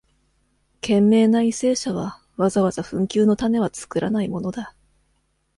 [0.81, 4.73] 賢明な為政者は、わざわざ紛糾のタネはつくらないものだ。